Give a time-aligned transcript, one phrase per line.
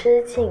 [0.00, 0.48] 之境。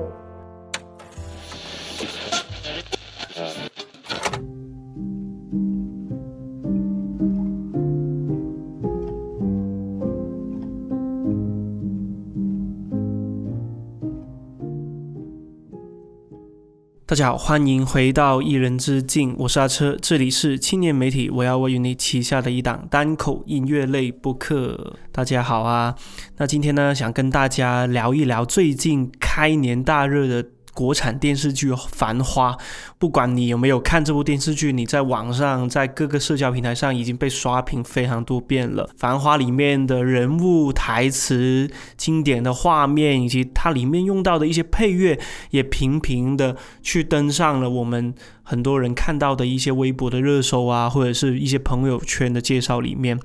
[17.17, 24.95] 家好，欢迎回到一人之境，我是阿车，这里是青年媒体我要为你旗下的一档单口音乐类播客。
[25.11, 25.95] 大家好啊，
[26.37, 30.47] 那今天呢，想跟大家聊一聊最近开年大热的。
[30.77, 32.51] 国产电视剧《繁花》，
[32.99, 38.85] 不管你有没有看这部电视剧，你在网上在各个社交平台上已经被刷屏非常多遍了。
[38.95, 41.67] 《繁花》里面的人物、台词、
[41.97, 45.19] 经典的画面，以及它里面用到的一些配乐，
[45.49, 48.13] 也频频的去登上了我们。
[48.49, 53.19] 很多人看到的一些微博的热搜啊，或者是一些朋友圈的介绍里面，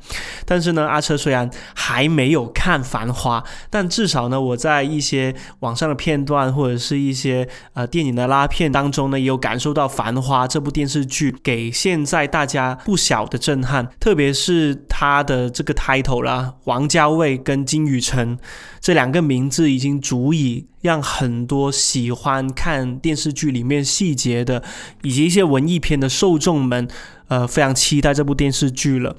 [0.45, 18.37] 但是呢，阿车虽然还没有看《繁花》，但至少呢，我在一些网上的片段或者是一些呃电影的拉片当中呢，也有感受到《繁花》这部电视剧给现在大家不小的震撼，特别是它的这个 title 啦，王家卫跟金宇澄
[18.83, 20.67] 这两个名字已经足以。
[20.83, 24.61] 让很多喜欢看电视剧里面细节的，
[25.03, 26.89] 以及一些文艺片的受众们，
[27.29, 29.15] 呃，非常期待这部电视剧了。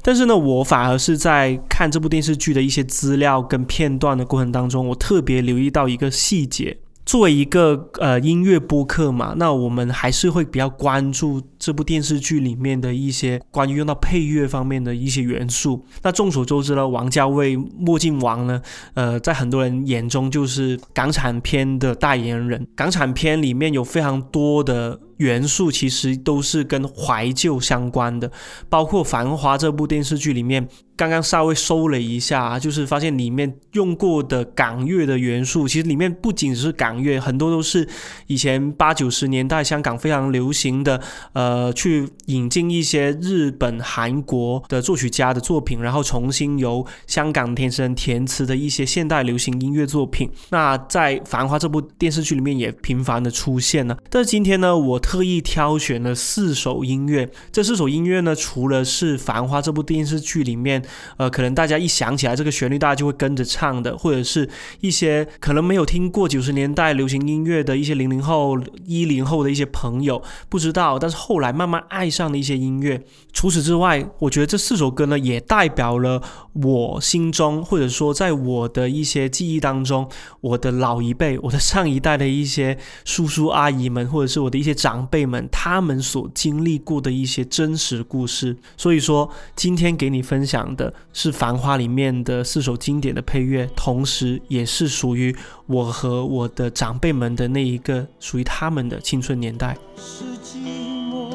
[0.00, 6.78] 但是呢，我反而是在看这部电视剧的一些资料跟片段的过程当中，我特别留意到一个细节。
[7.08, 15.86] 作为一个呃音乐播客嘛，那我们还是会比较关注这部电视剧里面的一些关于用到配乐方面的一些元素。
[16.02, 18.60] 那众所周知呢，王家卫墨镜王呢，
[18.92, 22.66] 呃，在很多人眼中就是港产片的代言人。
[22.76, 25.00] 港产片里面有非常多的。
[25.18, 28.30] 元素其实都是跟怀旧相关的，
[28.68, 30.66] 包括《繁花》这部电视剧里面，
[30.96, 37.86] 刚刚稍微搜了一下，就是发现里面用过的港乐的元素，其实里面不仅是港乐，很多都是
[38.28, 41.00] 以前八九十年代香港非常流行的，
[41.32, 50.30] 呃，去引进一些日本、韩国的作曲家的作品，然后重新由香港天生填词的一些现代流行音乐作品。
[50.50, 53.98] 那在《繁花》这部电视剧里面也频繁的出现了。
[54.08, 55.00] 但是今天呢，我。
[55.08, 60.84] 特意挑选了四首音乐，这四首音乐呢，除了是《繁花》这部电视剧里面，
[61.16, 64.46] 呃，可能大家一想起来这个旋律，大家就会跟着唱的，或者是
[64.80, 73.02] 一些可能没有听过九十年代流行音乐的一些零零后、一零后的一些朋友不知道，但是后来慢慢爱上的一些音乐。
[73.32, 80.06] 除此之外，我觉得这四首歌呢，也代表了我心中，或者说在我的一些记忆当中，
[80.42, 82.76] 我的老一辈、我的上一代的一些
[83.06, 84.97] 叔叔阿姨们，或者是我的一些长。
[84.98, 95.32] 长辈们他们所经历过的一些真实故事，所以说今天给你分享的是《繁花》里面的四首经典的配乐，同时也是属于
[95.66, 99.78] 我和我的长辈们的那一个属于他们的青春年代。
[99.96, 100.66] 是寂
[101.08, 101.32] 寞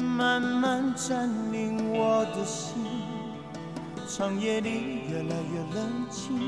[0.00, 2.82] 慢慢占领我的心，
[4.08, 4.70] 长夜里
[5.10, 6.40] 越来越冷清，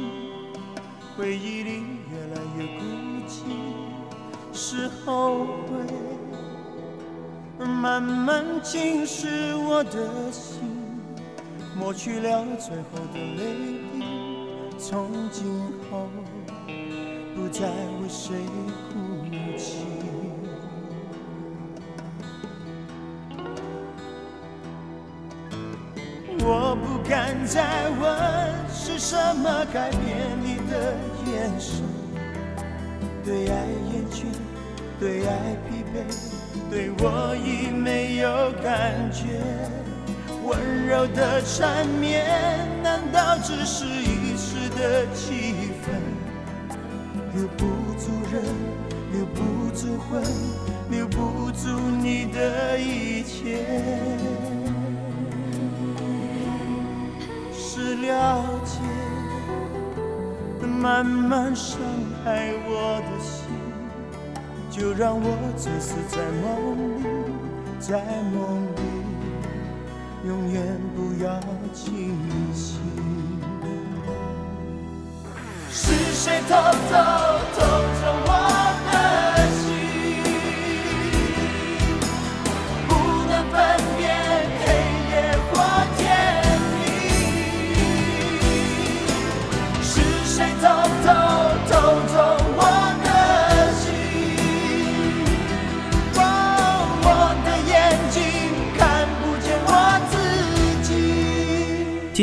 [1.19, 2.83] 回忆里越来越孤
[3.29, 3.84] 寂。
[4.57, 10.61] 是后悔，慢慢侵蚀我的心，
[11.77, 14.05] 抹去了最后的泪滴。
[14.79, 15.45] 从今
[15.91, 16.09] 后，
[17.35, 18.37] 不再为谁
[18.93, 18.95] 哭
[19.59, 19.85] 泣。
[26.47, 30.01] 我不敢再问，是什么改变
[30.43, 30.95] 你的
[31.27, 31.83] 眼神？
[33.25, 33.55] 对爱
[33.91, 34.44] 厌倦。
[35.05, 36.01] 对爱疲惫，
[36.71, 39.39] 对我已没有感觉。
[40.43, 42.25] 温柔的缠绵，
[42.83, 45.93] 难道只是一时的气氛？
[47.35, 47.67] 留不
[48.01, 48.43] 住人，
[49.13, 50.23] 留不住魂，
[50.89, 51.69] 留不住
[52.01, 53.63] 你的一切。
[57.53, 58.81] 是了解，
[60.67, 61.79] 慢慢伤
[62.25, 63.44] 害我的心。
[64.77, 67.07] 就让我醉死在梦里，
[67.79, 68.03] 在
[68.35, 68.83] 梦里，
[70.27, 71.39] 永远不要
[71.73, 72.19] 清
[72.53, 72.81] 醒。
[75.71, 76.91] 是谁偷偷
[77.55, 77.59] 偷
[78.01, 78.34] 着我？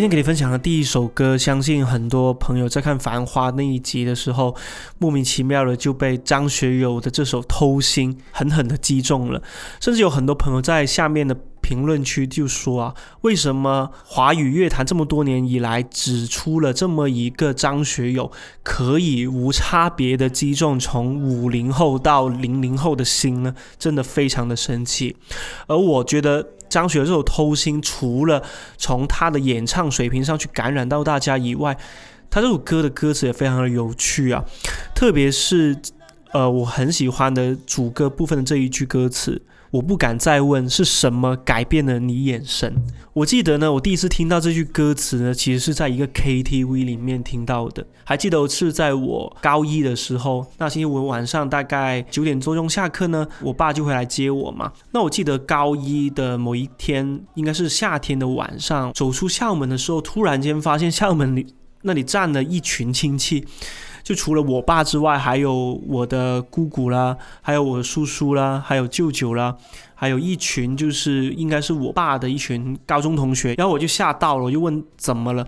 [0.01, 4.55] 今天给你分享的第一首歌，相信很多朋友在看《繁花》那一集的时候，
[4.97, 9.43] 莫名其妙的就被张学友的这首《偷心》狠狠的击中了。
[9.79, 18.31] 甚至有很多朋友在下面的评论区就说啊，为什么华语乐坛这么多年以来，只出了这么一个张学友，
[18.63, 23.53] 可以无差别的击中从五零后到零零后的心呢？
[23.77, 25.15] 真的非常的生气。
[25.67, 26.47] 而我觉得。
[26.71, 28.41] 张学友这首《偷心》，除了
[28.77, 31.77] 从他的演唱水平上去感染到大家以外，
[32.29, 34.43] 他这首歌的歌词也非常的有趣啊，
[34.95, 35.77] 特别是
[36.31, 39.41] 呃，我很喜欢的主歌部分的这一句歌词。
[39.71, 42.75] 我不敢再问是什么改变了你眼神。
[43.13, 47.85] 我记得呢，我第一次听到这句歌词呢，其实是在一个 KTV 里面听到的。
[48.03, 54.73] 还记得是在我高一的时候，那星期五晚上大概九点多钟下课呢，我爸就会来接我嘛。
[54.91, 63.45] 那我记得高一的某一天，应该是夏天的晚上，走出校门的时候，突然间发现校门里那里站了一群亲戚。
[64.03, 69.55] 就除了我爸之外，还有我的姑姑啦，还有我叔叔啦，还有舅舅啦，
[69.93, 73.53] 还有一群就是应该是我爸的一群高中同学。
[73.55, 75.47] 然后我就吓到了，我就问怎么了。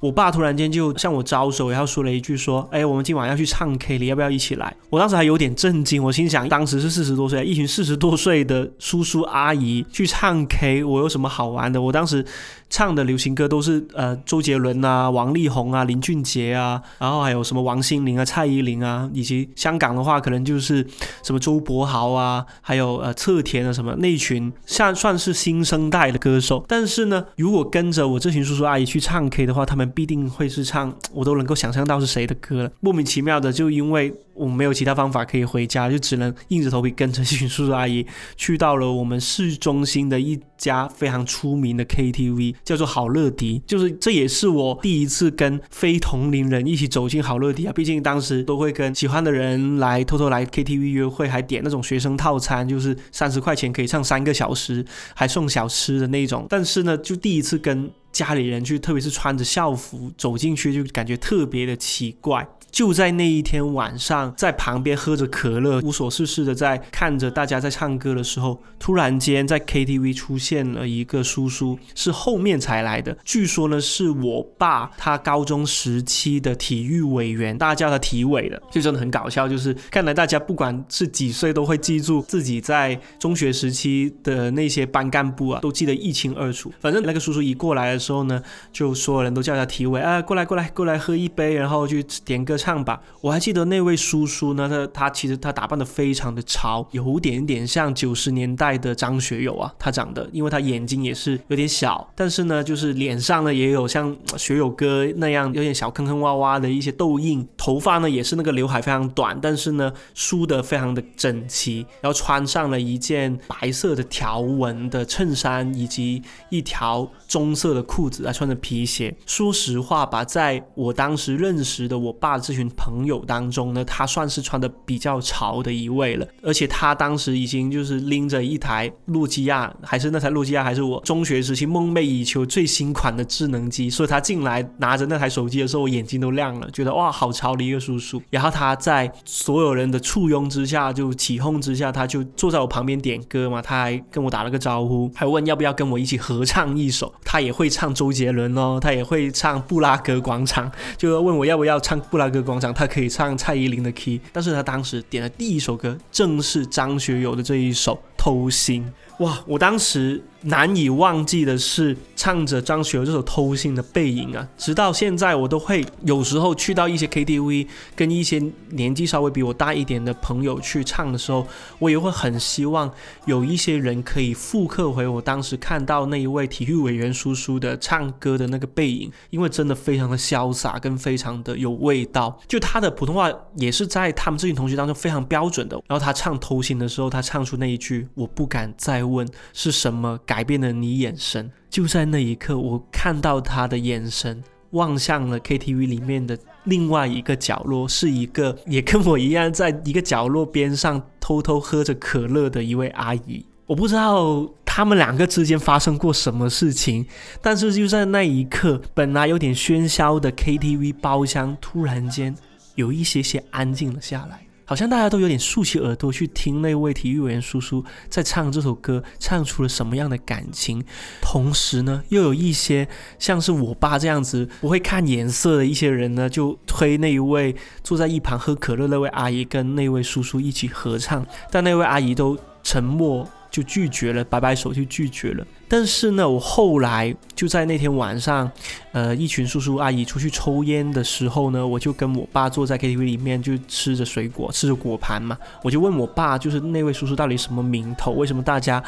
[0.00, 11.82] 我爸突然间就向我招手，然后说了一句说：“哎，我们今晚要去唱 K，你要不要一起来？”我当时还有点震惊，我心想，当时是四十多岁，一群四十多岁的叔叔阿姨去唱 K，我有什么好玩的？
[11.82, 12.24] 我当时。
[12.70, 20.86] 唱的流行歌都是呃周杰伦啊、王力宏啊、林俊杰啊，然后还有什么王心凌啊、蔡依林啊，以及香港的话可能就是
[21.22, 26.64] 什么周柏豪啊，还有呃侧田啊什么那群，算算是新生代的歌手。
[26.68, 32.70] 但是呢，如果跟着我这群叔叔阿姨去唱 K 的话，他们必定会是唱我都能够想象到是谁的歌了。
[32.80, 38.06] 莫名其妙的，就因为我没有其他方法可以回家，就只能硬着头皮跟着这群叔叔阿姨
[38.36, 42.54] 去到了我们市中心的一家非常出名的 KTV。
[42.64, 47.72] 叫做好乐迪，就是这也是我第一次跟非同龄人一起走进好乐迪啊！
[47.72, 54.84] 毕竟当时都会跟喜欢的人来偷偷来 KTV 约会，还点那种学生套餐，就是三十块钱可以唱三个小时，
[55.14, 56.46] 还送小吃的那种。
[56.48, 62.46] 但是呢，就第一次跟家里人去，特别是穿着校服走进去，就感觉特别的奇怪。
[62.70, 73.16] 就在那一天晚上，在旁边喝着可乐，无所事事的在看着大家在唱歌的时候，突然间在 KTV 出现了一个叔叔，是后面才来的。
[73.24, 79.48] 据说呢，是我爸他高中时期的体育委员，大家叫他体委的，就真的很搞笑。
[79.48, 86.70] 就是看来大家不管是几岁，都会记住自己在中学时期的那些班干部啊，都记得一清二楚。
[86.80, 92.57] 反正那个叔叔一过来的时候呢，就所有人都叫他体委啊，过来过来过来喝一杯，然后去点个。
[92.58, 119.16] 唱吧，我还记得那位叔叔呢，他他其实他打扮的非常的潮，有点点像九十年代的张学友啊，他长得，因为他眼睛也是有点小，但是呢，就是脸上呢也有像学友哥那样有点小坑坑洼洼的一些痘印，头发呢也是那个刘海非常短，但是呢梳得非常的整齐，然后穿上了一件白色的条纹的衬衫，以及一条棕色的裤子，还穿着皮鞋。
[119.26, 122.38] 说实话吧，在我当时认识的我爸。
[122.48, 138.22] 这群朋友当中呢，他算是穿的比较潮的一位了，而且他当时已经就是拎着一台诺基亚，还是那台诺基亚，还是我中学时期梦寐以求最新款的智能机，所以他进来拿着那台手机的时候，我眼睛都亮了，觉得哇，好潮的一个叔叔。
[138.30, 147.12] 然后他在所有人的簇拥之下，就起哄之下，他就坐在我旁边点歌嘛，他还跟我打了个招呼，还问要不要跟我一起合唱一首。
[147.22, 152.37] 他也会唱周杰伦哦，他也会唱布拉格广场，就问我要不要唱布拉格。
[152.42, 158.84] 广场，他可以唱蔡依林的 key，但是他当时点的第一首歌正是张学友的这一首《偷心》。
[159.24, 159.42] 哇！
[159.46, 167.66] 我当时难以忘记的是唱着张学友这首《偷心》的背影啊，直到现在我都会有时候去到一些 KTV，
[167.96, 168.40] 跟一些
[168.70, 171.44] 年纪稍微比我大一点的朋友去唱的时候，
[171.80, 172.88] 我也会很希望
[173.26, 182.38] 有一些人可以复刻回我当时看到那一位体育委员叔叔的唱歌的那个背影，因为真的非常的潇洒，跟非常的有味道。
[182.46, 185.76] 就他的普通话也是在他们这群同学当中非常标准的。
[185.88, 189.02] 然后他唱《偷心》的时候，他唱出那一句“我不敢再”。
[189.08, 191.50] 问是什么改变了你眼神？
[191.70, 203.46] 就在那一刻，我看到他的眼神望向了 KTV 里面的另外一个角落，是一个也跟我一样在一个角落边上偷偷喝着可乐的一位阿姨。
[203.64, 207.06] 我不知道他们两个之间发生过什么事情，
[207.40, 212.34] 但是就在那一刻，本来有点喧嚣的 KTV 包厢突然间
[212.74, 214.47] 有一些些安静了下来。
[214.68, 220.84] 好像大家都有点竖起耳朵去听那位体育委员叔叔在唱这首歌，唱出了什么样的感情。
[221.22, 222.86] 同时呢，又有一些
[223.18, 233.26] 像是我爸这样子不会看颜色的一些人呢，就推那一位坐在一旁喝可乐那位阿姨跟那位叔叔一起合唱，但那位阿姨都沉默。
[233.58, 235.44] 就拒绝了，摆摆手就拒绝了。
[235.66, 238.48] 但是呢，我后来就在那天晚上，
[238.92, 245.36] 呃，一群叔叔阿姨出去抽烟的时候呢，我就跟我爸坐在 KTV 里面，就吃着水果，吃着果盘嘛。
[245.64, 248.12] 我就问我爸，就是那位叔叔到底什么名头？
[248.12, 248.80] 为什么大家？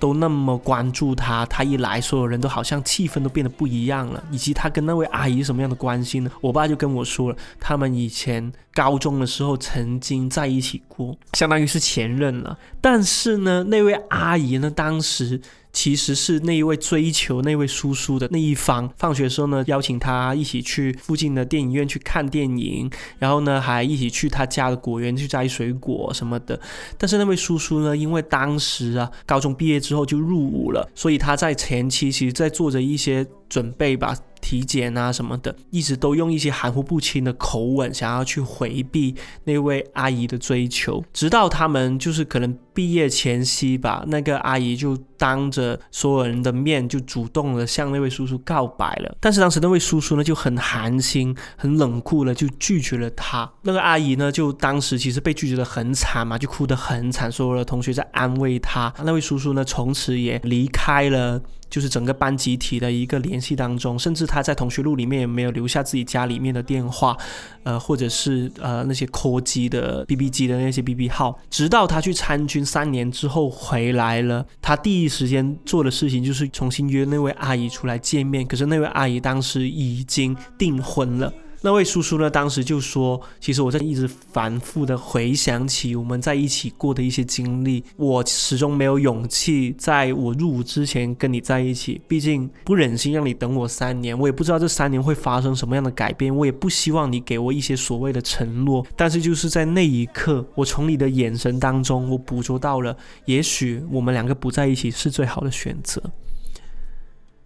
[0.00, 4.22] 都那么关注他，他一来，所有人都好像气氛都变得不一样了。
[4.30, 6.30] 以及他跟那位阿姨什么样的关系呢？
[6.40, 12.56] 我爸就跟我说了，他们以前高中的时候曾经在一起过，相当于是前任了。
[12.80, 15.40] 但是呢，那位阿姨呢，当时。
[15.70, 26.58] 其实是那一位追求那位叔叔的那一方，放学的时候呢，邀请他一起去附近的电影院去看电影，然后呢，还一起去他家的果园去摘水果什么的。
[26.96, 34.16] 但是那位叔叔呢，因为当时啊，高中毕业之后就入伍了，所以他在前期其实在做着一些准备吧。
[34.40, 39.14] 体检啊什么的，一直都用一些含糊不清的口吻，想要去回避
[39.44, 41.04] 那位阿姨的追求。
[41.12, 49.16] 直到他们就是可能毕业前夕吧，那个阿姨就当着所有人的面就主动的向那位叔叔告白了。
[49.20, 53.50] 但是当时那位叔叔呢就很寒心、很冷酷了，就拒绝了他。
[53.62, 58.92] 那个阿姨呢就当时其实被拒绝的很惨嘛，就哭得很惨，所有的同学在安慰他。
[59.04, 61.42] 那位叔叔呢从此也离开了。
[61.70, 67.14] 就是整个班集体的一个联系当中，甚至他在同学录里面也没有留下自己家里面的电话，
[67.62, 71.38] 呃，或者是呃那些 call 机的 BB 机的那些 BB 号。
[71.50, 78.46] 直到他去参军三年之后回来了，他第一时间做的事情就是重新约那位阿姨出来见面。
[78.46, 81.32] 可是那位阿姨当时已经订婚了。
[81.60, 82.30] 那位叔叔呢？
[82.30, 92.00] 当时就说：“其实我在一直反复的回想起我们在一起过的一些经历，我始终没有勇气在我入伍之前跟你在一起。
[92.06, 98.86] 毕竟不忍心让你等我三年，我也不知道这三年会发生什么样的改变，我也不希望你给我一些所谓的承诺。
[98.94, 106.00] 但是就是在那一刻，我从你的眼神当中，我捕捉到了，也许我们两个不在一起是最好的选择。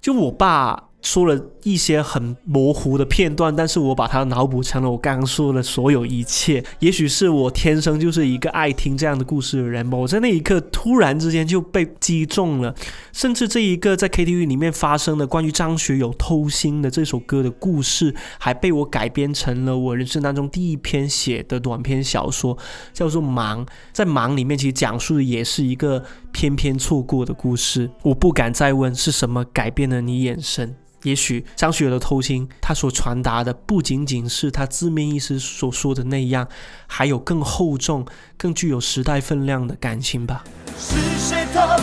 [0.02, 6.64] 就我爸。”说了一些很模糊的片段，但是我把它脑补成了我刚刚说的所有一切。
[6.78, 9.99] 也许是我天生就是一个爱听这样的故事的人吧。
[9.99, 12.75] 我在那一刻突然之间就被击中了，
[13.12, 22.56] 甚至这一个在 KTV 里面发生的关于张学友偷心的这首歌的故事，还被我改编成了我人生当中第一篇写的短篇小说，
[22.92, 23.66] 叫做《忙》。
[23.92, 27.90] 在《忙》里面，其实讲述的也是一个偏偏错过的故事。
[28.02, 30.76] 我不敢再问是什么改变了你眼神。
[31.02, 36.49] 也许张学友的偷心，他所传达的不仅仅是他字面意思所说的那样，
[36.87, 38.06] 还有更厚重、
[38.37, 40.44] 更具有时代分量的感情吧。
[40.78, 41.76] 是谁偷偷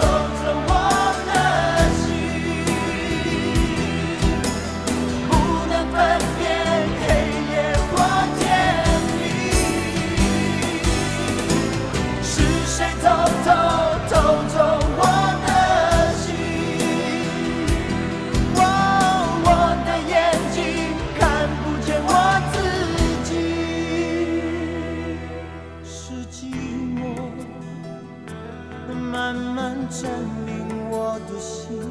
[0.00, 0.27] 偷
[29.18, 30.08] 慢慢占
[30.46, 30.54] 领
[30.90, 31.82] 我的心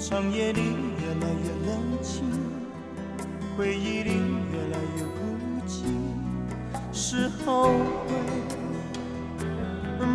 [0.00, 2.24] 长夜里越来越冷清，
[3.54, 4.12] 回忆里
[4.50, 5.18] 越来越孤
[5.68, 5.84] 寂，
[6.90, 7.68] 是后
[8.06, 8.14] 悔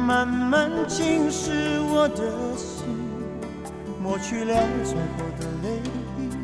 [0.08, 1.51] 慢慢侵蚀
[1.84, 2.84] 我的心，
[4.01, 5.79] 抹去了最后的泪
[6.17, 6.36] 滴，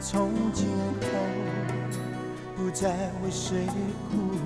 [0.00, 0.66] 从今
[1.02, 1.06] 后
[2.56, 3.64] 不再为谁
[4.10, 4.37] 哭。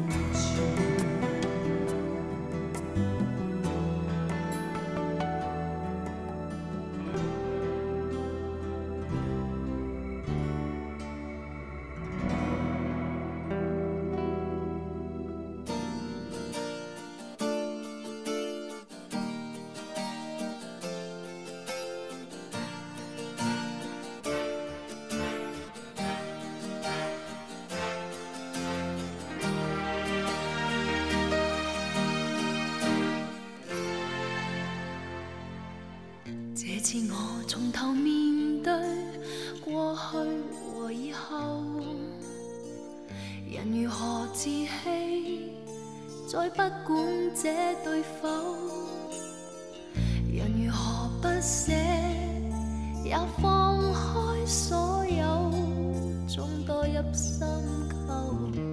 [57.12, 58.71] 所有，终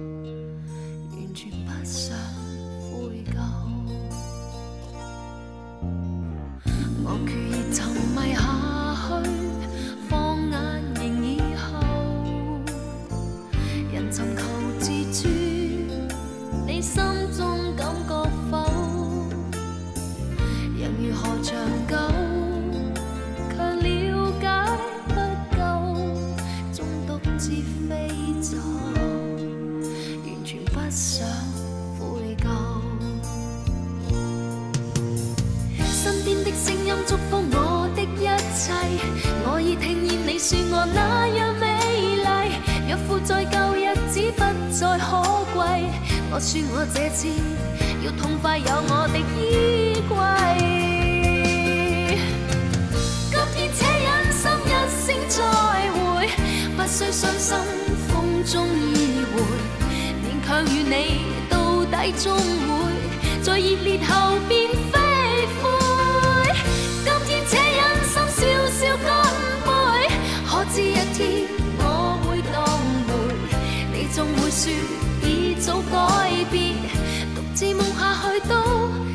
[78.48, 79.09] 都。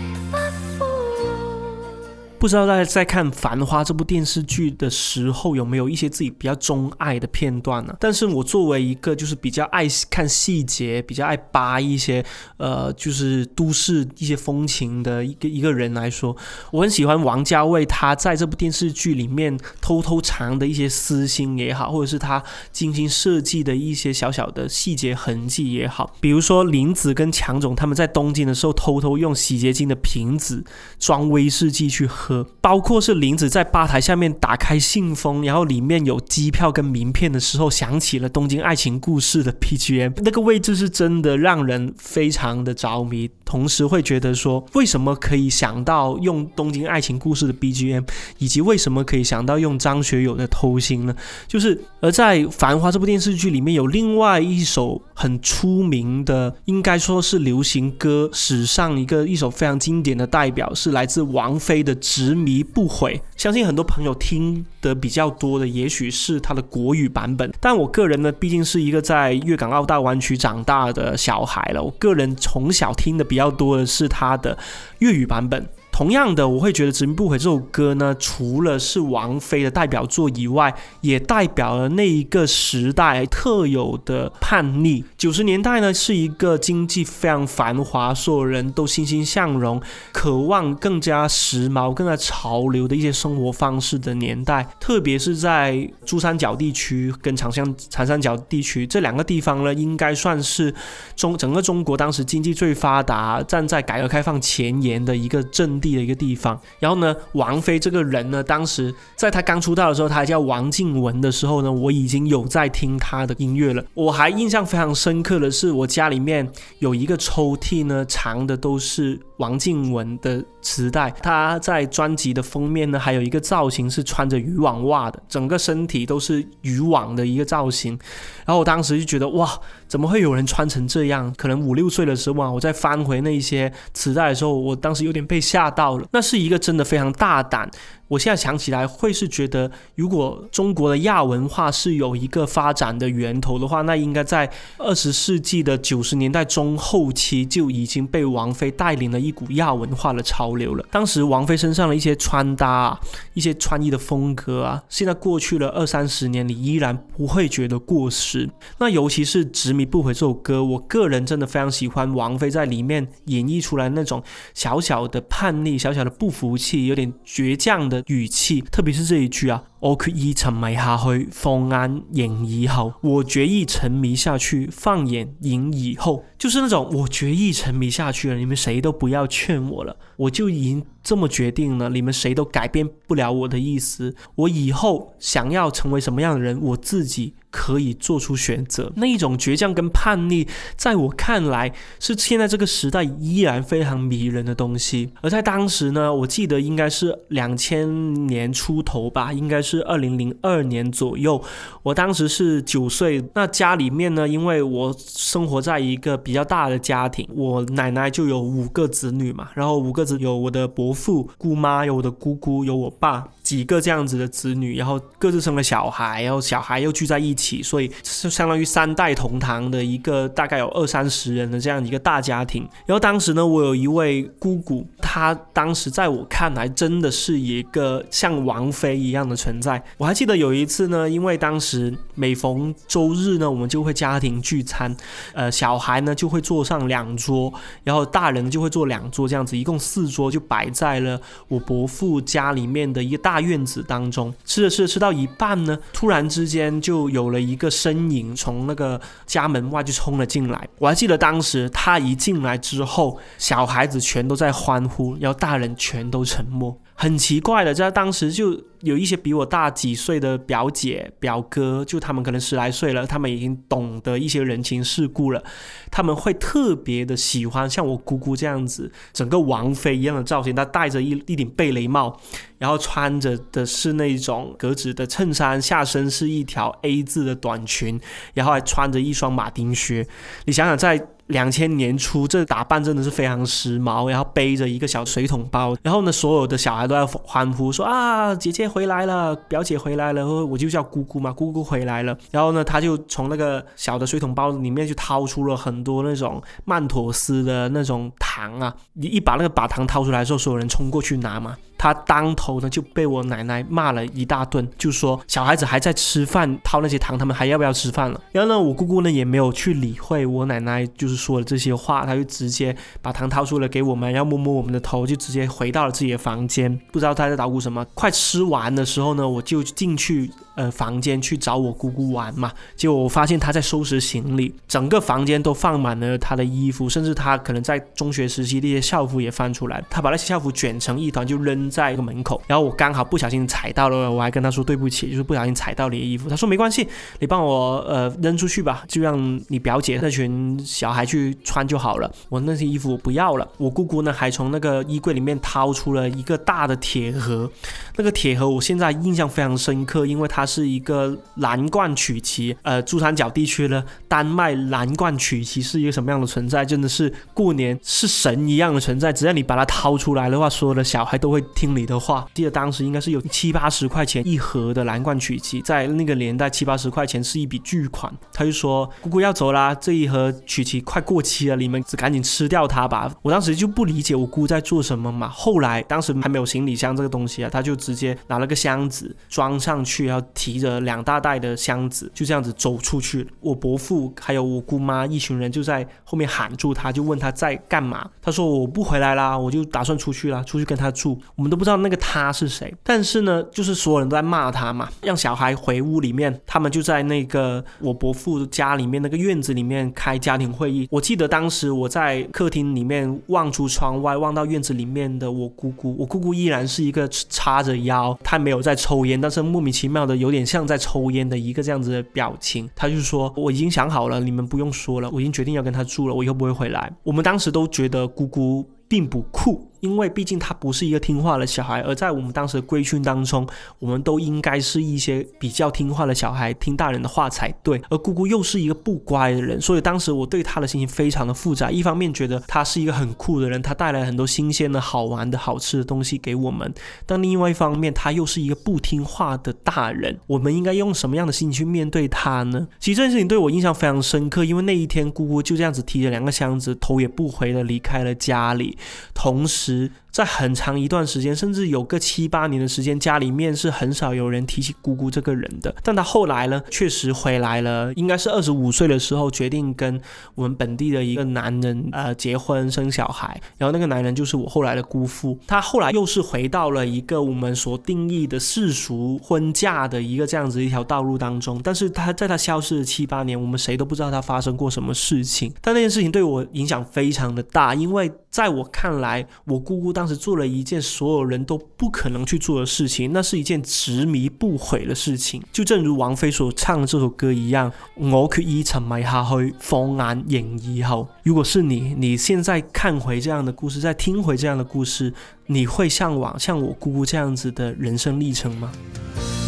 [2.46, 7.96] 不知道大家在看《繁花》这部电视剧的时候，有没有一些自己比较钟爱的片段呢？
[8.00, 12.24] 但是我作为一个就是比较爱看细节、比较爱扒一些
[12.58, 16.38] 呃，就是都市一些风情的一个一个人来说，
[16.70, 30.64] 我很喜欢王家卫他在这部电视剧里面偷偷藏的一些私心也好，或者是他精心设计的一些小小的细节痕迹也好，比如说林子跟强总他们在东京的时候偷偷用洗洁精的瓶子
[31.00, 48.04] 装威士忌去喝，包括是林子在吧台下面打开信封，然后里面有机票跟名片的时候，想起了《东京爱情故事》的 BGM，那个位置是真的让人非常的着迷，同时会觉得说，为什么可以想到用《东京爱情故事》的 BGM，
[48.40, 51.16] 以及为什么可以想到用张学友的《偷心》呢？
[51.48, 63.18] 就是而在《繁花》这部电视剧里面有另外一首很出名的，应该说是流行歌史上一个一首非常经典的代表，是来自王菲的《执迷不悔》。
[63.36, 74.58] 相信很多朋友听的比较多的，也许是它的国语版本，但我个人呢，毕竟是一个在粤港澳大湾区长大的小孩了，我个人从小听的比较多的是它的
[75.00, 75.68] 粤语版本。
[75.96, 85.06] 同样的，我会觉得《执迷不悔》这首歌呢，除了是王菲的代表作以外，也代表了那一个时代特有的叛逆。
[85.18, 89.82] 九十年代呢，是一个经济非常繁华，所有人都欣欣向荣，
[90.12, 94.68] 渴望更加时髦、更加潮流的一些生活方式的年代。
[94.82, 100.76] 特别是在珠三角地区跟长江长三角地区这两个地方呢，应该算是
[101.16, 106.60] 中整个中国当时经济最发达、站在改革开放前沿的一个阵地的一个地方。
[106.80, 113.86] 然后呢，王菲这个人呢，当时在她刚出道的时候，她叫王静文的时候呢，我已经有在听她的音乐了。
[113.94, 121.12] 我还印象非常深刻的是，我家里面有一个抽屉呢，藏的都是王静文的磁带。
[121.22, 128.00] 她在专辑的封面呢，还有一个造型是穿着渔网袜的，整个身体都是渔网的一个造型。
[128.46, 131.34] 然后我当时就觉得，哇，怎么会有人穿成这样？
[131.36, 136.08] 可能五六岁的时候啊，我在翻回那一些磁带的时候，我当时有点被吓到了。
[136.12, 137.70] 那是一个真的非常大胆。
[138.08, 150.86] 我现在想起来，会是觉得，如果中国的亚文化是有一个发展的源头的话，那应该在二十世纪的九十年代中后期就已经被王菲带领了一股亚文化的潮流了。
[150.92, 153.00] 当时王菲身上的一些穿搭啊，
[153.34, 158.48] 一些穿衣的风格啊，现在过去了二三十年，你依然不会觉得过时。
[158.78, 164.22] 那尤其是《执迷不悔》这首歌，我个人真的非常喜欢王菲在里面演绎出来那种
[164.54, 167.95] 小小的叛逆、小小的不服气、有点倔强的。
[167.96, 172.94] 的语气，特别是这一句啊，我决意沉迷下去，放眼影以后。
[173.02, 184.16] 我决意沉迷下去，放眼影以后，就是那种我决意沉迷下去了，你们谁都不要劝我了，我就已经这么决定了，你们谁都改变不了我的意思。
[184.36, 187.36] 我以后想要成为什么样的人，我自己。
[187.56, 195.10] 可以做出选择，那一种倔强跟叛逆，在我看来是现在这个时代依然非常迷人的东西。
[195.22, 201.42] 而在当时呢，我记得应该是两千年出头吧，应该是二零零二年左右。
[201.82, 213.26] 我当时是九岁，那家里面呢，因为我生活在一个比较大的家庭，我奶奶就有五个子女嘛，然后五个子有我的伯父、姑妈，有我的姑姑，有我爸。
[213.46, 222.68] 几个这样子的子女，然后各自生了小孩，然后小孩又聚在一起，所以是相当于三代同堂的一个大概有二三十人的这样一个大家庭。
[222.88, 229.80] 然后当时呢，我有一位姑姑，她当时在我看来真的是一个像王妃一样的存在。
[230.00, 234.98] 我还记得有一次呢，因为当时每逢周日呢，我们就会家庭聚餐，
[235.36, 237.54] 呃，小孩呢就会坐上两桌，
[237.84, 243.35] 然后大人就会坐两桌，这样子一共四桌就摆在了我伯父家里面的一个大。
[243.36, 250.66] 大院子当中吃着吃着吃到一半呢，突然之间就有了一个身影从那个家门外就冲了进来。
[250.80, 256.80] 我还记得当时他一进来之后，小孩子全都在欢呼，要大人全都沉默。
[256.98, 265.44] 很奇怪的，在当时就有一些比我大几岁的表姐、表哥，就他们可能十来岁了，他们已经懂得一些人情世故了，
[265.92, 272.18] 他们会特别的喜欢像我姑姑这样子，整个王妃一样的造型，她戴着一一顶贝雷帽，
[272.60, 278.00] 然后穿着的是那种格子的衬衫，下身是一条 A 字的短裙，
[278.34, 280.08] 然后还穿着一双马丁靴。
[280.46, 281.10] 你想想在。
[281.28, 292.16] 两千年初，这打扮真的是非常时髦，然后背着一个小水桶包，然后呢，所有的小孩都在欢呼说啊，姐姐回来了，表姐回来了，我就叫姑姑嘛，姑姑回来了。
[292.32, 301.58] 然后呢，他就从那个小的水桶包里面就掏出了很多那种曼妥思的那种糖啊，你一把那个把糖掏出来的时候，所有人冲过去拿嘛。
[301.78, 308.20] 他当头呢就被我奶奶骂了一大顿，就说小孩子还在吃饭，掏那些糖，他们还要不要吃饭了？
[308.32, 317.86] 然后呢，我姑姑呢也没有去理会我奶奶，就是说的这些话，他就直接把糖掏出来给我们，然后摸摸我们的头，就直接回到了自己的房间，不知道他在捣鼓什么。
[317.94, 320.32] 快吃完的时候呢，我就进去。
[320.56, 336.88] 呃，房间去找我姑姑玩嘛，结果我发现她在收拾行李，整个房间都放满了她的衣服，甚至她可能在中学时期那些校服也翻出来，她把那些校服卷成一团就扔在一个门口，然后我刚好不小心踩到了，我还跟她说对不起，就是不小心踩到你的衣服，她说没关系，
[337.20, 343.46] 你帮我呃扔出去吧，就让你表姐那群小孩去穿就好了，我那些衣服我不要了。
[343.58, 347.52] 我姑姑呢还从那个衣柜里面掏出了一个大的铁盒，
[347.98, 350.45] 那个铁盒我现在印象非常深刻，因为它。
[350.46, 356.64] 是一个蓝罐曲奇，呃，珠三角地区呢，丹麦蓝罐曲奇是一个什么样的存在？
[356.64, 362.26] 真的是过年是神一样的存在，只要你把它掏出来的话，所有的小孩都会听你的话。
[362.34, 368.14] 记得当时应该是有七八十块钱一盒的蓝罐曲奇，在那个年代七八十块钱是一笔巨款。
[368.34, 375.28] 他就说：“姑姑要走啦，这一盒曲奇快过期了，你们赶紧吃掉它吧。”我当时就不理解我姑在做什么嘛。
[375.30, 380.26] 后来当时还没有行李箱这个东西啊，他就直接拿了个箱子装上去，然后。
[380.36, 383.28] 提着两大袋的箱子，就这样子走出去。
[383.40, 388.08] 我伯父还有我姑妈一群人就在后面喊住他，就问他在干嘛。
[388.22, 391.20] 他说我不回来啦，我就打算出去啦，出去跟他住。
[391.36, 396.40] 我们都不知道那个他是谁，但是呢，就是所有人都在骂他嘛，让小孩回屋里面。
[396.46, 400.86] 他们就在那个我伯父家里面那个院子里面开家庭会议。
[400.92, 405.96] 我记得当时我在客厅里面望出窗外，望到院子里面的我姑姑。
[405.98, 410.25] 我姑姑依然是一个叉着腰，她没有在抽烟，但是莫名其妙的有。
[410.26, 416.92] 有点像在抽烟的一个这样子的表情，他就说我已经想好了，你们不用说了，我已经决定要跟他住了，我以后不会回来。
[417.04, 419.72] 我们当时都觉得姑姑并不酷。
[419.86, 427.80] 因为毕竟他不是一个听话的小孩，而在我们当时的规训当中，我们都应该是一些比较听话的小孩，听大人的话才对。
[427.90, 431.70] 而姑姑又是一个不乖的人，所以当时我对他的心情非常的复杂。
[431.70, 436.68] 一方面觉得他是一个很酷的人，他带来很多新鲜的好玩的好吃的东西给我们；
[437.06, 440.20] 但另外一方面，他又是一个不听话的大人。
[440.26, 442.68] 我们应该用什么样的心情去面对他呢？
[442.80, 448.76] 其实这件事情对我印象非常深刻，因为那一天姑姑就这样子提着两个箱子，头也不回的离开了家里，
[449.14, 449.75] 同时。
[449.76, 455.76] 师在很长一段时间，甚至有个七八年的时间，家里面是很少有人提起姑姑这个人的。
[455.84, 460.00] 但他后来呢，确实回来了，应该是二十五岁的时候，决定跟
[460.34, 463.38] 我们本地的一个男人呃结婚生小孩。
[463.58, 465.38] 然后那个男人就是我后来的姑父。
[465.46, 471.60] 他后来又是回到了一个我们所定义的世俗婚嫁的一个这样子一条道路当中。
[471.62, 475.54] 但是他在他消失的七八年，我们谁都不知道他发生过什么事情。
[475.60, 480.05] 但那件事情对我影响非常的大，因为在我看来，我姑姑当。
[480.06, 485.42] 当时做了一件所有人都不可能去做的事情，那是一件执迷不悔的事情。
[485.52, 491.08] 就正如王菲所唱的这首歌一样，我决意沉迷下去，放眼迎以后。
[491.24, 495.12] 如果是你，你现在看回这样的故事，再听回这样的故事，
[495.48, 498.72] 你会向往像我姑姑这样子的人生历程吗？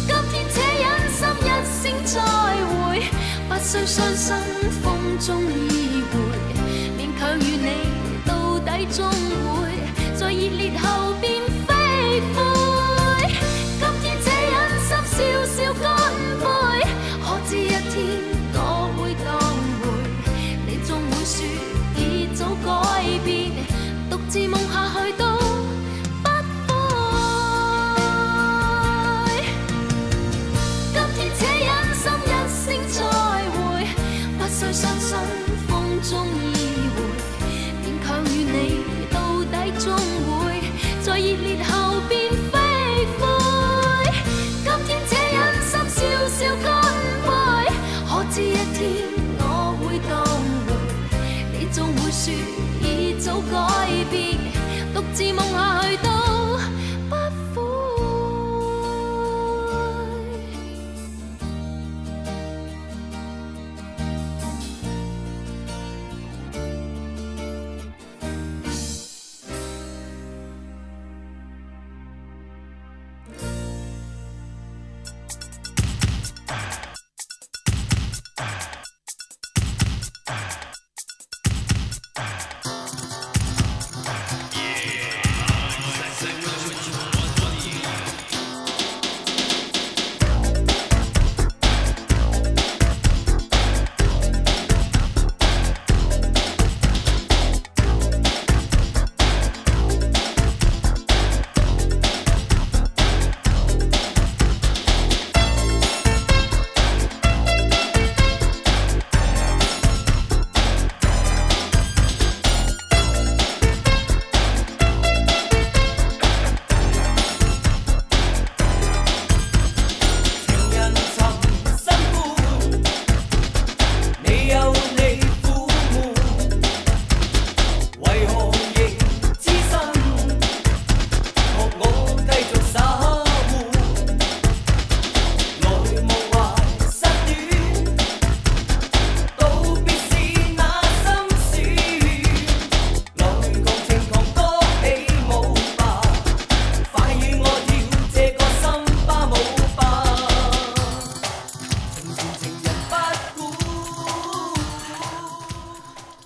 [0.08, 2.20] 今天且忍心一声再
[2.66, 3.04] 会，
[3.48, 4.34] 不需伤心
[4.82, 5.40] 风中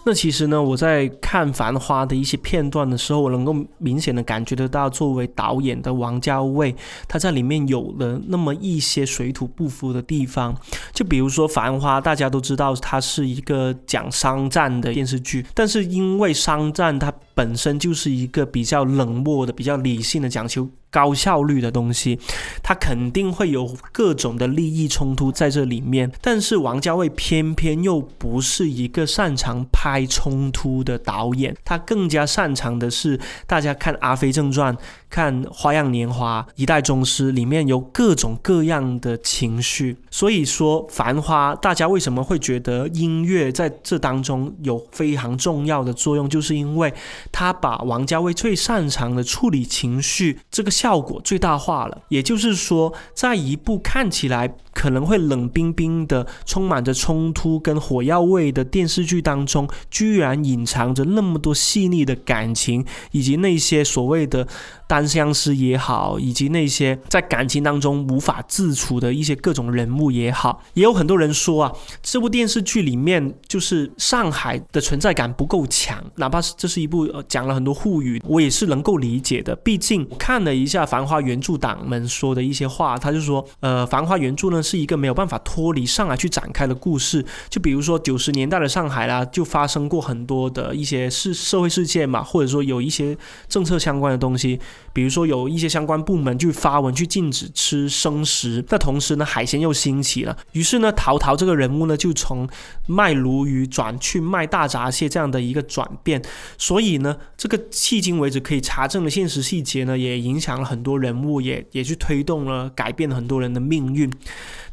[0.05, 6.75] 那其实呢，我在看《繁花》的一些片段的时候，我能够明显的感觉得到，作为导演的王家卫，
[7.07, 10.53] 他在里面有了那么一些水土不服的地方。
[10.93, 22.18] 就比如说《繁花》，大家都知道它是一个讲商战的电视剧，但是因为商战它本身就是一个比较冷漠的、比较理性的、讲求高效率的东西，
[22.62, 26.12] 它肯定会有各种的利益冲突在这里面。
[26.21, 34.77] 但是王家卫偏偏又不是一个擅长拍冲突的导演，他更加擅长的是大家看《阿飞正传》、
[35.12, 39.98] 看《花样年华》《一代宗师》里面有各种各样的情绪。
[40.11, 46.92] 所以说，《繁花》大家为什么会觉得音乐在这当中有非常重要的作用，就是因为
[47.31, 52.01] 他把王家卫最擅长的处理情绪这个效果最大化了。
[52.09, 64.47] 也就是说，在一部看起来可能会冷冰冰的、充满着冲突跟火药味的电视剧当中，居然隐藏着那么多细腻的感情，以及那些所谓的
[64.87, 70.63] 单相思也好，以及那些在感情当中无法自处的一些各种人物也好。
[70.75, 79.55] 也有很多人说啊，这部电视剧里面就是上海的存在感不够强，哪怕是这是一部、讲了很多沪语，我也是能够理解的。
[79.57, 87.25] 毕竟我看了一下《繁花》原著党们说的一些话，他就说，呃，《繁花》原著呢是一个没有办法脱离上海去展开的故事。
[87.48, 93.16] 就比如说九十年代的上海啦，就发生过很多的一些事社会事件嘛，或者说有一些
[93.48, 94.61] 政策相关的东西，
[94.92, 102.48] 比如说有一些相关部门就发文去禁止吃生食，那同时呢，海鲜又兴起了，于是呢，陶陶这个人物呢就从
[102.87, 106.22] 卖鲈鱼转去卖大闸蟹这样的一个转变，
[106.59, 114.12] 所以呢，这个迄今为止可以查证的现实细节呢，也影响了很多人物，也也去推动了改变了很多人的命运。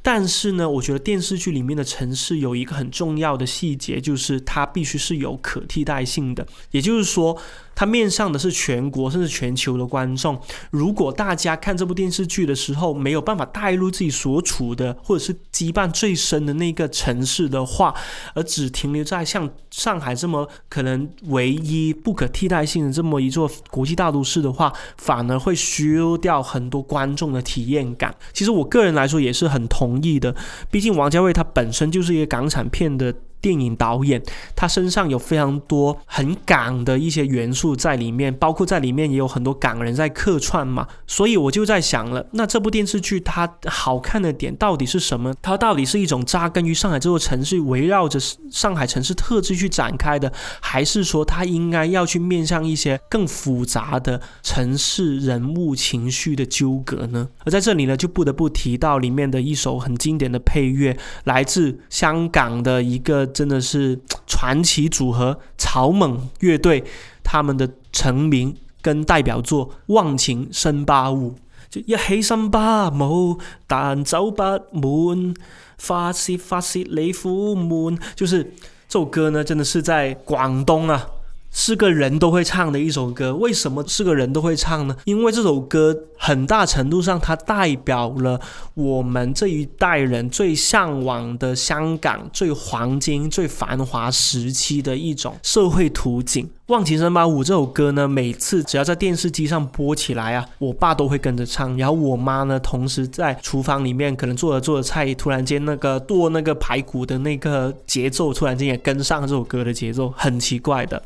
[0.02, 6.48] 但是呢，我觉得电视剧里面的城市有一个很重要的细节，就是它必须是有可替代性的。
[6.72, 7.38] 也就是说，
[7.80, 10.38] 它面向的是全国甚至全球的观众。
[10.70, 17.96] 如果大家看这部电视剧的时候没有办法带入自己所处的或者是羁绊最深的那个城市的话，
[18.34, 28.14] 而只停留在像上海这么可能唯一不可替代性的这么一座国际大都市的话，反而会削掉很多观众的体验感。
[28.34, 30.36] 其实我个人来说也是很同意的，
[30.70, 33.16] 毕竟王家卫他本身就是一个港产片的。
[33.42, 34.22] 电影导演，
[34.56, 45.34] 他身上有非常多很港的一些元素在里面，包括在里面也有很多港人在客串嘛，所以我就在想了，那这部电视剧它好看的点到底是什么？
[45.42, 48.20] 它到底是一种扎根于上海这座城市，围绕着
[48.52, 57.30] 上海城市特质去展开的，还是说它应该要去面向一些更复杂的城市人物情绪的纠葛呢？
[57.46, 63.29] 而在这里呢，就不得不提到里面的一首很经典的配乐，来自香港的一个。
[63.30, 66.84] 真的是传奇组合草蜢乐队，
[67.24, 71.32] 他们的成名跟代表作《忘情深巴舞》，
[71.70, 73.38] 就一起深巴舞，
[73.68, 75.34] 但走不满，
[75.78, 77.98] 发泄发泄你苦闷。
[78.16, 78.44] 就是
[78.88, 81.08] 这首歌呢，真的是在广东啊。
[81.52, 83.36] 是个人都会唱的一首歌。
[83.36, 84.96] 为什么是个人都会唱呢？
[85.06, 88.40] 因为这首歌很大程度上它代表了
[88.74, 96.46] 我们这一代人最向往的香港最黄金、最繁华时期的一种社会图景。
[96.70, 111.02] 《忘情森巴舞》这首歌呢，每次只要在电视机上播起来啊，我爸都会跟着唱，然后我妈呢，同时在厨房里面可能做着做着菜，突然间那个剁那个排骨的那个节奏，突然间也跟上这首歌的节奏，很奇怪的。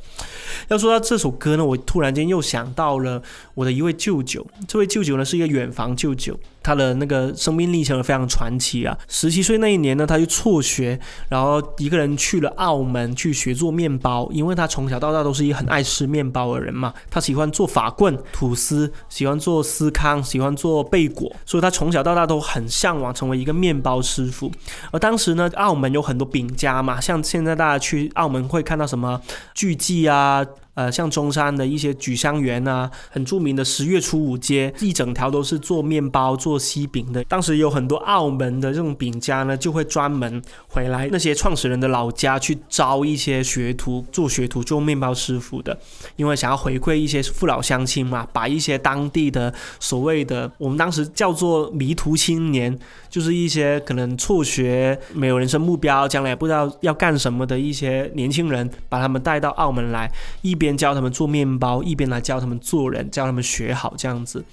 [0.68, 3.24] 要说到这首歌呢，我突然间又想到了
[3.54, 6.38] 我的一位舅舅，这位舅舅呢是一个远房舅舅。
[6.64, 8.98] 他的那个生命历程非常传奇啊！
[9.10, 10.98] 十七岁那一年呢，他就辍学，
[11.28, 16.94] 然后一个人去了澳门去学做面包，因为他从小到大都是一个很爱吃面包的人嘛。
[17.12, 24.50] 他喜欢做法棍、吐司，喜欢做司康，喜欢做贝果，所以他从小到大都很向往成为一个面包师傅。
[24.92, 29.22] 而当时呢，澳门有很多饼家嘛，像现在大家去澳门会看到什么
[29.54, 30.46] 巨记啊。
[30.76, 37.24] 呃，像中山的一些举香园啊，很著名的十月初五街，一整条都是做面包、做西饼的。
[37.26, 45.78] 当时有很多澳门的这种饼家呢，就会专门回来那些创始人的老家去招一些学徒做学徒做面包师傅的，
[46.16, 52.76] 因为想要回馈一些父老乡亲嘛，把一些当地的所谓的我们当时叫做迷途青年，
[53.12, 60.63] 就是一些可能辍学、没有人生目标、将来不知道要干什么的一些年轻人，把他们带到澳门来一。
[60.64, 64.46] 边教他们做面包，一边来教他们做人，教他们学好这样子。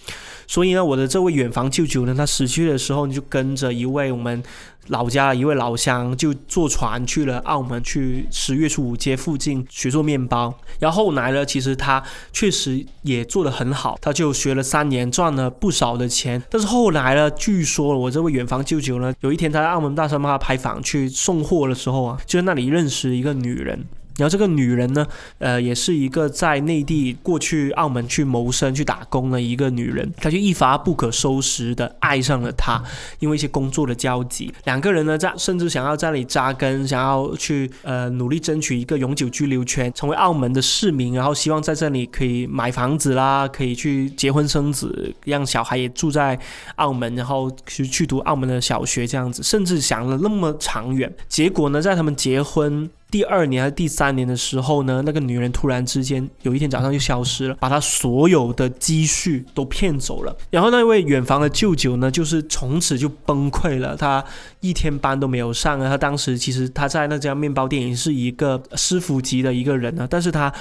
[0.49, 4.43] 所以呢，我的这位远房舅舅呢，他十七岁的时候就跟着一位我们
[4.89, 10.53] 老家一位老乡，就坐船去了澳门，去十月初五街附近学做面包。
[10.81, 16.43] 然后后来呢，其实他确实也做得很好，他就学了三年，赚了不少的钱。
[16.51, 23.87] 但是后来呢，据说我这位远房舅舅呢，有一天他在澳门大三巴拍访去送货的时候啊，就在那里认识一个女人。
[24.21, 25.07] 然后这个女人呢，
[25.39, 32.83] 呃，也是一个在内地过去澳门去谋生、去打工的一个女人，她就一发不可收拾的爱上了他，
[33.19, 46.39] 因为一些工作的交集，两个人呢在甚至想要在那里扎根，想要去呃努力争取一个永久居留权，成为澳门的市民，然后希望在这里可以买房子啦，可以去结婚生子，让小孩也住在
[46.77, 52.91] 澳门，然后去去读澳门的小学这样子，甚至想了那么长远，结果呢，在他们结婚。
[53.11, 60.37] 第二年还是第三年的时候呢，那个女人突然之间有一天早上就消失了，把她所有的积蓄都骗走了。
[60.51, 64.25] 然后那位远房的舅舅呢，就是从此就崩溃了，他
[64.61, 65.89] 一天班都没有上啊。
[65.89, 70.53] 他当时其实他在那家面包店也是一个师傅级的一个人啊，但是他。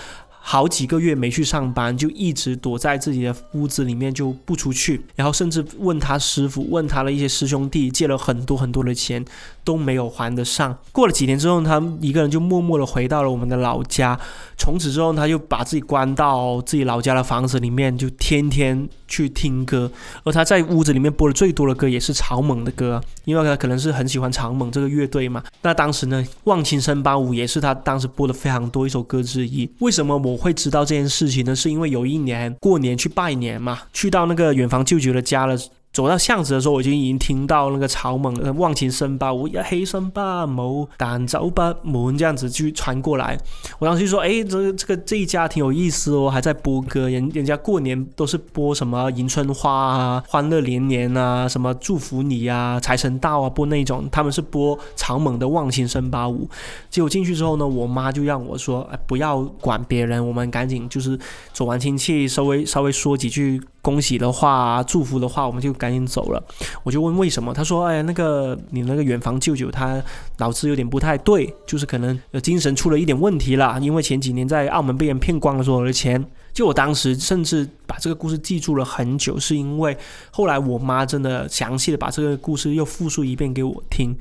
[0.41, 9.23] 好几个月没去上班，就一直躲在自己的屋子里面就不出去，然后甚至问他师傅，问他的一些师兄弟借了很多很多的钱，
[9.69, 10.75] 都没有还得上。
[10.91, 14.19] 过了几年之后，他一个人就默默的回到了我们的老家。
[14.57, 19.91] 从此之后，他就把自己关到自己老家的房子里面，就天天去听歌。
[20.23, 25.43] 而他在屋子里面播的最多的歌也是草蜢的歌，因为他可能是很喜欢草蜢这个乐队嘛。
[25.61, 29.69] 那当时呢，《忘情森巴舞》也是他当时播的非常多一首歌之一。
[29.81, 30.39] 为什么我？
[30.39, 35.55] 会知道这件事情呢，是因为有一年过年去拜年嘛，去到那个远房舅舅的家了。
[35.91, 43.37] 走到巷子的时候，我就已经听到那个草蜢的《忘情森巴舞》，黑森巴舞，但走不门这样子去传过来。
[43.79, 47.09] 我当时就说：“哎，这这个这一家挺有意思哦，还在播歌。
[47.09, 54.07] 人人家过年都是播什么迎春花啊、欢乐连年啊、什么祝福你啊、财神到啊，播那种。
[54.11, 56.47] 他们是播草蜢的《忘情森巴舞》。
[56.91, 61.19] 结果进去之后呢，我妈就让我说：哎，不要管别人，我们赶紧就是
[61.51, 66.43] 走完亲戚，稍微稍微说几句。”恭喜的话，祝福的话，我们就赶紧走了。
[66.83, 70.03] 我就问为什么，他说：“哎呀，那个你那个远房舅舅他
[70.37, 73.79] 脑子有点不太对，就是可能精神出了一点问题了。
[73.81, 76.23] 因为前几年在澳门被人骗光了所有的钱。
[76.51, 79.97] 就我当时甚至把这个故事记住了很久，是因为
[80.29, 84.13] 后来我妈真的详细的把这个故事又复述一遍给我听。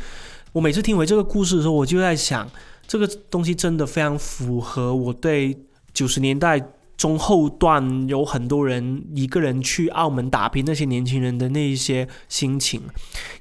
[0.53, 2.49] 我每次听回这个故事的时候，我就在想，
[2.87, 5.59] 这个东西真的非常符合我对
[5.93, 6.63] 九十年代。
[6.99, 12.83] 中后段有很多人一个人去澳门打拼，那些年轻人的那一些心情，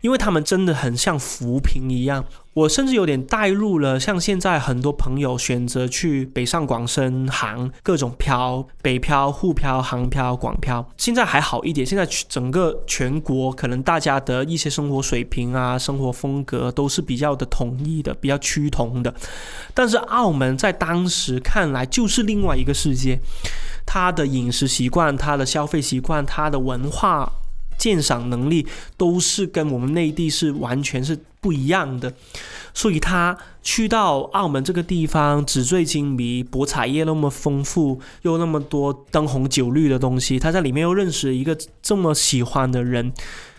[0.02, 2.24] 因为他们真的很像浮萍一样。
[2.58, 10.84] 我甚至有点带入了，像现在很多朋友选择去北上广深杭各种漂，北漂、沪漂、杭漂、广漂。
[10.98, 19.14] 现在还好一点，现在整个全国可能大家的一些生活水平啊、生活风格都是比较的统一的，比较趋同的。
[19.76, 23.20] 但是澳门在当时看来就是另外一个世界，
[23.86, 27.32] 它的饮食习惯、它的消费习惯、它的文化
[27.78, 28.66] 鉴赏能力
[28.98, 31.20] 都是跟我们内地是完全是。
[31.48, 32.14] 不一样的。
[32.74, 43.14] 所以他去到澳门这个地方，纸醉金迷，博彩业那么丰富，又那么多灯红酒绿的东西，他在里面又认识一个这么喜欢的人。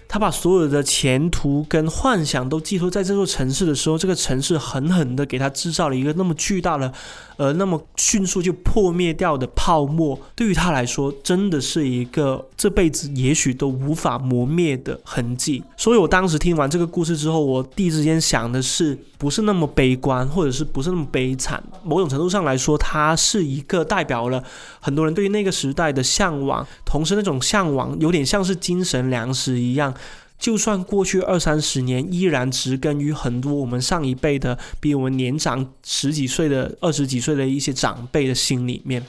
[0.08, 6.90] 他把所有的前途跟幻想都寄托在这座城市的时候，这个城市狠狠的给他制造了一个那么巨大的，
[7.36, 10.18] 呃，那么迅速就破灭掉的泡沫。
[10.34, 15.62] 对于他来说，真的是一个这辈子也许都无法磨灭的痕迹。
[15.76, 21.62] 所以我当时听完这个故事之后，我第一时间想的是，不是那么悲观，或者是不是那么悲惨。
[21.84, 24.42] 某种程度上来说，它是一个代表了
[24.80, 29.94] 很多人对于那个时代的向往，同时那种向往有点像是精神粮食一样。
[30.38, 39.04] 就算过去二三十年，依然植根于很多我们上一辈的、比我们年长十几岁的、二十几岁的一些长辈的心里面。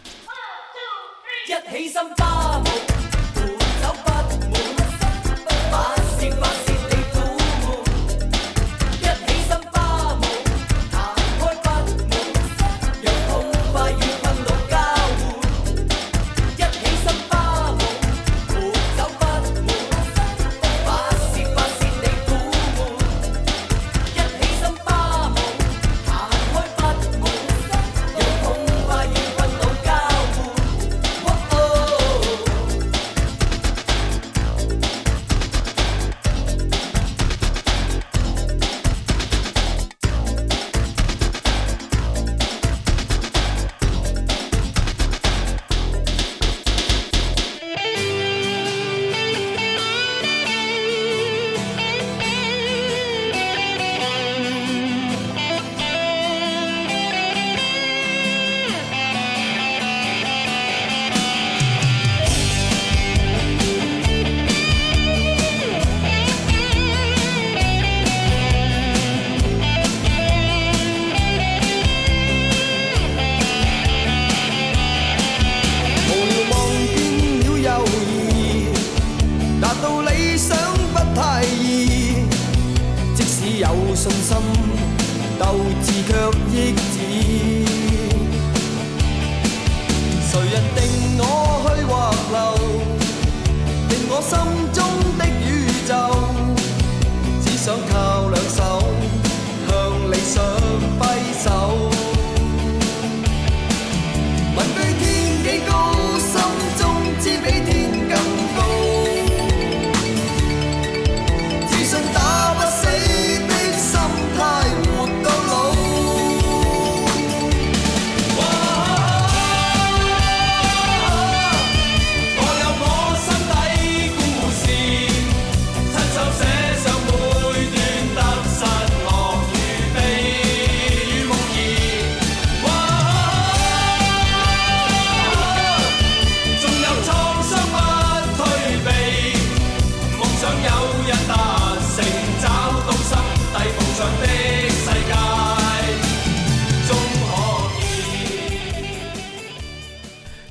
[1.48, 2.62] 一起心花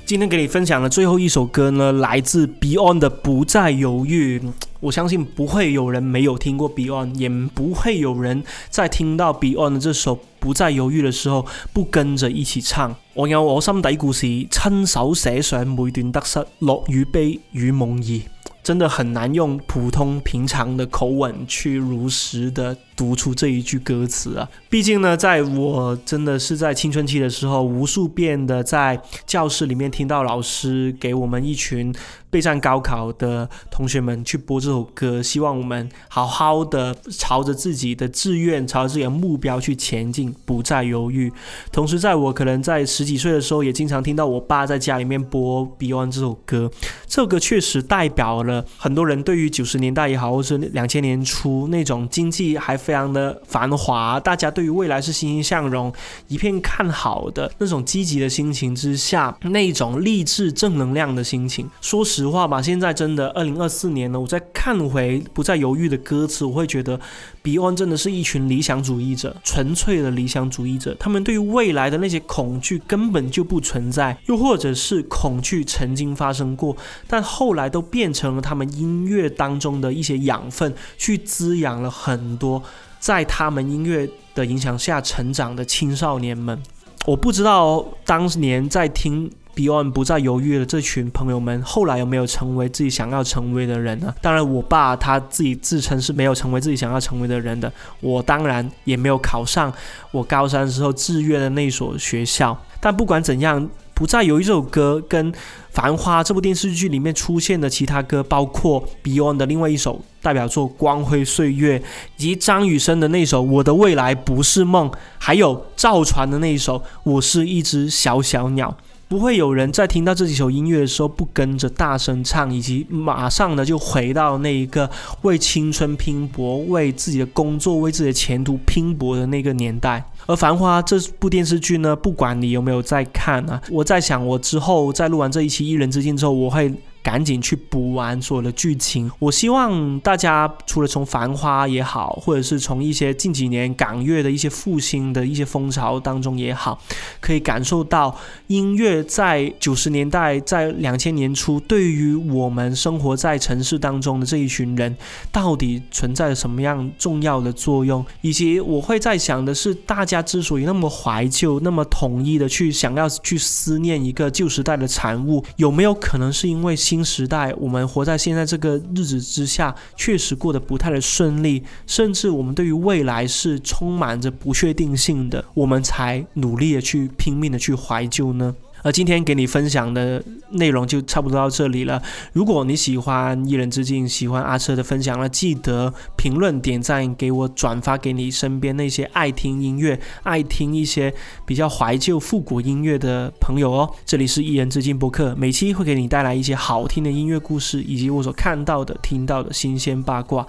[0.09, 4.39] 今天给你分享的最后一首歌呢，来自 Beyond 的《不再犹豫》。
[4.81, 11.45] 我相信不會有人沒有聽過 Beyond，也不會有人在聽到 Beyond 的這首《不再猶豫》的時候
[11.75, 12.97] 不跟着一起唱。
[13.13, 18.23] 我有我心底故事，親手寫上每段得失，樂與悲與夢兒。
[18.63, 24.49] 真的很難用普通平常的口吻去如實的读出这一句歌词啊！
[24.69, 31.95] 毕竟呢，在我真的是在青春期的时候，无数遍的在教室里面听到老师给我们一群
[32.29, 41.33] 备战高考的同学们去播这首歌，希望我们好好的朝着自己的志愿、朝着自己的目标去前进，不再犹豫。
[41.71, 46.69] 同时，在我可能在十几岁的时候，也经常听到我爸在家里面播 Beyond 这首歌。
[47.07, 55.93] 这首歌確實代表了很多人对于九十年代也好，或者两千年初那种经济还非常的繁华，大家对于未来是欣欣向荣、
[56.27, 61.69] 一片看好的那种积极的心情之下，那种励志正能量的心情。
[61.83, 66.99] 说实话吧，现在真的二零二四年呢，我再看回不再犹豫的歌词，我会觉得
[67.45, 70.97] Beyond 真的是一群理想主义者，纯粹的理想主义者。
[70.99, 76.75] 他们对于未来的那些恐惧根本就不存在，又或者是恐惧曾经发生过，
[77.07, 82.63] 但后来都变成了他们音乐当中的一些养分，去滋养了很多
[82.99, 86.61] 在他们音乐的影响下成长的青少年们。
[87.07, 94.15] 我不知道当年在听 Beyond 不再犹豫的这群朋友们，后来有没有成为自己想要成为的人呢？
[94.21, 99.73] 当然，我爸他自己自称是没有成为自己想要成为的人的，我当然也没有考上
[100.11, 102.57] 我高三时候志愿的那所学校。
[102.81, 103.69] 但不管怎样。
[103.99, 105.33] 不再有一首歌跟
[105.71, 111.81] 《繁花》这部电视剧里面出现的其他歌，包括 Beyond 的另外一首代表作《光辉岁月》，
[112.17, 114.89] 以及张雨生的那首《我的未来不是梦》，
[115.19, 118.71] 还有赵传的那一首《我是一只小小鸟》。
[119.09, 124.89] 不会有人在听到这几首音乐的时候不跟着大声唱，以及马上呢就回到那一个
[125.23, 130.05] 为青春拼搏、为自己的工作、为自己的前途拼搏的那个年代。
[130.29, 136.73] 而《繁花》这部电视剧呢，不管你有没有在看啊，我在想，我之后在录完这一期《一人之境》之后，我会。
[137.03, 139.11] 赶紧去补完所有的剧情。
[139.19, 146.81] 我希望大家除了从《繁花》也好，或者是从一些近几年港乐的一些复兴的一些风潮当中也好，
[147.21, 148.15] 可以感受到
[148.49, 154.97] 音乐在九十年代、在两千年初，对于我们生活在城市当中的这一群人，
[155.33, 158.05] 到底存在着什么样重要的作用。
[158.21, 178.57] 以及我会在想的是，大家之所以那么怀旧、那么统一的去想要去思念一个旧时代的产物，有没有可能是因为新时代，我们活在现在这个日子之下，确实过得不太的顺利，甚至我们对于未来是充满着不确定性的，我们才努力的去拼命的去怀旧呢？
[178.83, 182.03] 而今天给你分享的内容就差不多到这里了。
[182.33, 191.13] 如果你喜欢一人之境，喜欢阿车的分享，了记得评论、点赞，给我转发给你身边那些爱听音乐、爱听一些
[191.45, 193.95] 比较怀旧复古音乐的朋友哦。
[194.05, 200.47] 这里是一人之境播客，每期会给你带来一些好听的音乐故事，以及我所看到的、听到的新鲜八卦。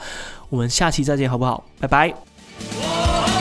[0.50, 1.64] 我们下期再见，好不好？
[1.80, 3.39] 拜拜。